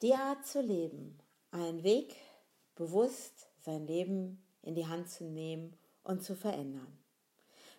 [0.00, 1.18] Die Art zu leben,
[1.50, 2.14] ein Weg,
[2.76, 6.96] bewusst sein Leben in die Hand zu nehmen und zu verändern.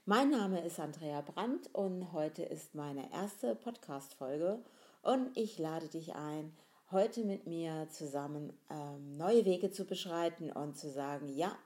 [0.03, 4.59] Mein Name ist Andrea Brandt und heute ist meine erste Podcast-Folge
[5.01, 6.51] und ich lade dich ein,
[6.91, 11.57] heute mit mir zusammen ähm, neue Wege zu beschreiten und zu sagen, ja,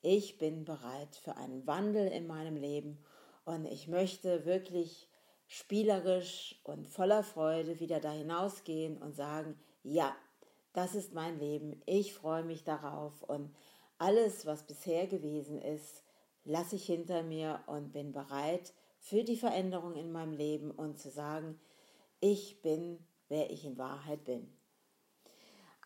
[0.00, 2.96] ich bin bereit für einen Wandel in meinem Leben
[3.44, 5.06] und ich möchte wirklich
[5.48, 9.58] spielerisch und voller Freude wieder da hinausgehen und sagen,
[9.90, 10.14] ja,
[10.72, 13.54] das ist mein Leben, ich freue mich darauf und
[13.98, 16.04] alles, was bisher gewesen ist,
[16.44, 21.10] lasse ich hinter mir und bin bereit für die Veränderung in meinem Leben und zu
[21.10, 21.58] sagen,
[22.20, 22.98] ich bin,
[23.28, 24.52] wer ich in Wahrheit bin.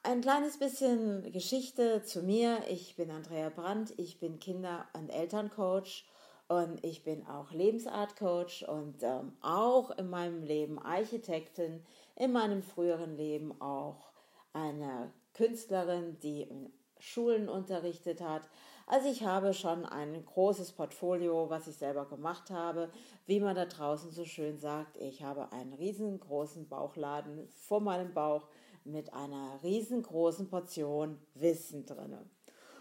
[0.05, 2.65] Ein kleines bisschen Geschichte zu mir.
[2.69, 6.05] Ich bin Andrea Brandt, ich bin Kinder- und Elterncoach
[6.52, 11.83] und ich bin auch Lebensartcoach und ähm, auch in meinem Leben Architektin,
[12.15, 14.12] in meinem früheren Leben auch
[14.52, 18.43] eine Künstlerin, die in Schulen unterrichtet hat.
[18.87, 22.90] Also ich habe schon ein großes Portfolio, was ich selber gemacht habe.
[23.24, 28.46] Wie man da draußen so schön sagt, ich habe einen riesengroßen Bauchladen vor meinem Bauch
[28.84, 32.18] mit einer riesengroßen Portion Wissen drin.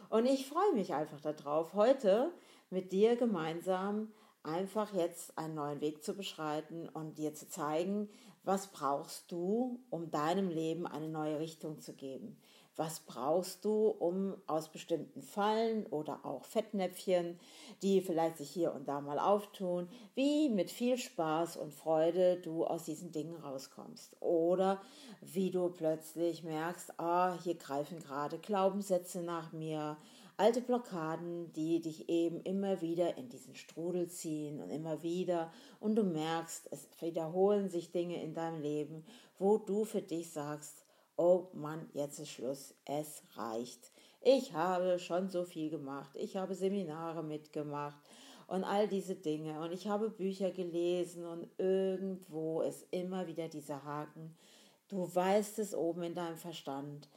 [0.10, 2.34] Und ich freue mich einfach darauf, heute
[2.72, 4.12] mit dir gemeinsam
[4.44, 8.10] einfach jetzt einen neuen Weg zu beschreiten und dir zu zeigen,
[8.44, 12.38] was brauchst du, um deinem Leben eine neue Richtung zu geben.
[12.78, 17.38] Was brauchst du, um aus bestimmten Fallen oder auch Fettnäpfchen,
[17.84, 22.66] die vielleicht sich hier und da mal auftun, wie mit viel Spaß und Freude du
[22.66, 24.16] aus diesen Dingen rauskommst.
[24.22, 24.82] Oder
[25.20, 29.98] wie du plötzlich merkst, ah, hier greifen gerade Glaubenssätze nach mir,
[30.42, 35.96] alte Blockaden, die dich eben immer wieder in diesen Strudel ziehen und immer wieder und
[35.96, 39.06] du merkst, es wiederholen sich Dinge in deinem Leben,
[39.38, 40.84] wo du für dich sagst,
[41.16, 43.92] oh Mann, jetzt ist Schluss, es reicht.
[44.20, 48.02] Ich habe schon so viel gemacht, ich habe Seminare mitgemacht
[48.48, 53.84] und all diese Dinge und ich habe Bücher gelesen und irgendwo ist immer wieder dieser
[53.84, 54.36] Haken.
[54.88, 57.08] Du weißt es oben in deinem Verstand,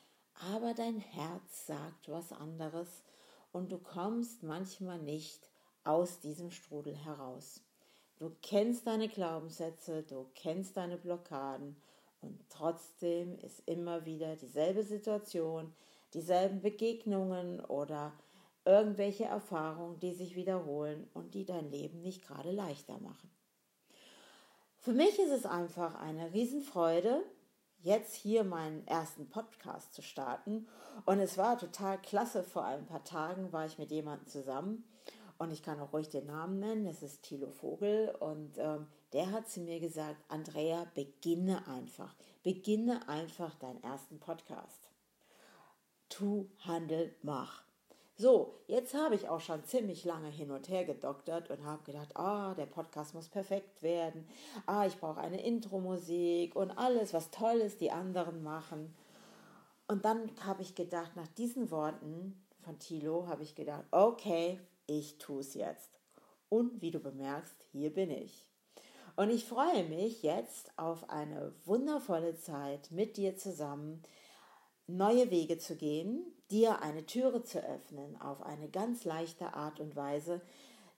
[0.52, 3.02] aber dein Herz sagt was anderes
[3.54, 5.48] und du kommst manchmal nicht
[5.84, 7.62] aus diesem Strudel heraus.
[8.16, 11.76] Du kennst deine Glaubenssätze, du kennst deine Blockaden
[12.20, 15.72] und trotzdem ist immer wieder dieselbe Situation,
[16.14, 18.12] dieselben Begegnungen oder
[18.64, 23.30] irgendwelche Erfahrungen, die sich wiederholen und die dein Leben nicht gerade leichter machen.
[24.78, 27.22] Für mich ist es einfach eine Riesenfreude,
[27.84, 30.66] jetzt hier meinen ersten Podcast zu starten.
[31.04, 32.42] Und es war total klasse.
[32.42, 34.84] Vor ein paar Tagen war ich mit jemandem zusammen
[35.38, 36.86] und ich kann auch ruhig den Namen nennen.
[36.86, 42.14] Das ist Thilo Vogel und ähm, der hat zu mir gesagt, Andrea, beginne einfach.
[42.42, 44.90] Beginne einfach deinen ersten Podcast.
[46.08, 47.63] Tu, handel, mach.
[48.16, 52.16] So, jetzt habe ich auch schon ziemlich lange hin und her gedoktert und habe gedacht,
[52.16, 54.28] ah, der Podcast muss perfekt werden.
[54.66, 58.94] Ah, ich brauche eine Intro-Musik und alles, was toll ist, die anderen machen.
[59.88, 65.18] Und dann habe ich gedacht, nach diesen Worten von Thilo habe ich gedacht, okay, ich
[65.18, 65.90] tue es jetzt.
[66.48, 68.46] Und wie du bemerkst, hier bin ich.
[69.16, 74.02] Und ich freue mich jetzt auf eine wundervolle Zeit mit dir zusammen,
[74.86, 79.96] neue Wege zu gehen, dir eine Türe zu öffnen, auf eine ganz leichte Art und
[79.96, 80.40] Weise,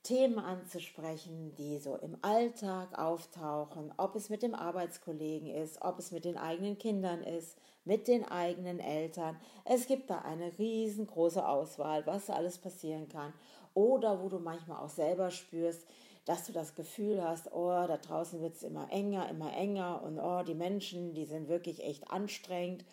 [0.03, 6.13] Themen anzusprechen, die so im Alltag auftauchen, ob es mit dem Arbeitskollegen ist, ob es
[6.13, 9.37] mit den eigenen Kindern ist, mit den eigenen Eltern.
[9.65, 13.33] Es gibt da eine riesengroße Auswahl, was alles passieren kann.
[13.75, 15.85] Oder wo du manchmal auch selber spürst,
[16.25, 20.19] dass du das Gefühl hast, oh, da draußen wird es immer enger, immer enger und
[20.19, 22.85] oh, die Menschen, die sind wirklich echt anstrengend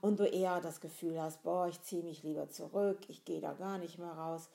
[0.00, 3.52] und du eher das Gefühl hast, boah, ich ziehe mich lieber zurück, ich gehe da
[3.52, 4.48] gar nicht mehr raus.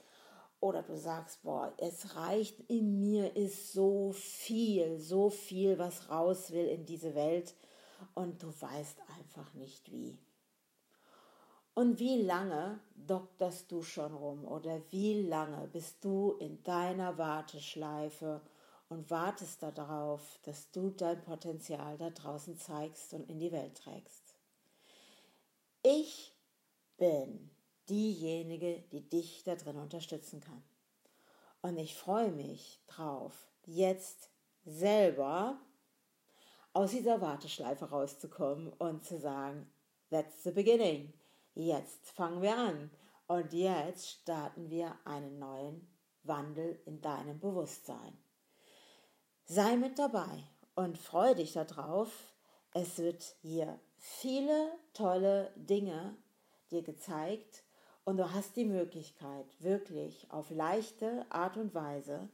[0.60, 6.52] Oder du sagst, boah, es reicht, in mir ist so viel, so viel, was raus
[6.52, 7.54] will in diese Welt
[8.16, 10.18] und du weißt einfach nicht wie.
[11.76, 18.42] Und wie lange dokterst du schon rum oder wie lange bist du in deiner Warteschleife
[18.90, 24.27] und wartest darauf, dass du dein Potenzial da draußen zeigst und in die Welt trägst?
[25.90, 26.36] Ich
[26.98, 27.50] bin
[27.88, 30.62] diejenige, die dich da drin unterstützen kann.
[31.62, 34.30] Und ich freue mich drauf, jetzt
[34.66, 35.58] selber
[36.74, 39.72] aus dieser Warteschleife rauszukommen und zu sagen,
[40.10, 41.14] that's the beginning.
[41.54, 42.92] Jetzt fangen wir an.
[43.28, 45.88] Und jetzt starten wir einen neuen
[46.24, 48.18] Wandel in deinem Bewusstsein.
[49.46, 50.44] Sei mit dabei
[50.76, 52.12] und freue dich darauf,
[52.74, 56.16] Es wird hier viele tolle Dinge
[56.72, 57.64] dir gezeigt
[58.04, 62.30] und du hast die Möglichkeit, wirklich auf leichte Art und Weise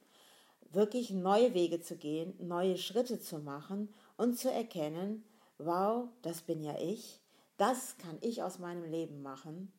[0.72, 5.24] wirklich neue Wege zu gehen, neue Schritte zu machen und zu erkennen,
[5.58, 7.22] wow, das bin ja ich,
[7.58, 9.72] das kann ich aus meinem Leben machen.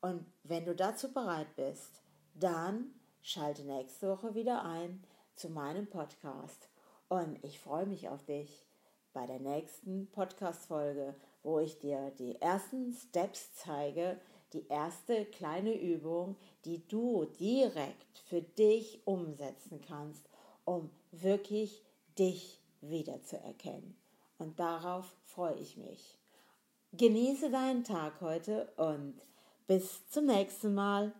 [0.00, 2.00] Und wenn du dazu bereit bist,
[2.34, 5.02] dann schalte nächste Woche wieder ein
[5.34, 6.70] zu meinem Podcast.
[7.08, 8.66] Und ich freue mich auf dich
[9.12, 14.20] bei der nächsten Podcast-Folge, wo ich dir die ersten Steps zeige,
[14.52, 20.28] die erste kleine Übung, die du direkt für dich umsetzen kannst,
[20.64, 21.82] um wirklich
[22.18, 23.96] dich wiederzuerkennen.
[24.38, 26.18] Und darauf freue ich mich.
[26.92, 29.14] Genieße deinen Tag heute und
[29.66, 31.12] bis zum nächsten Mal.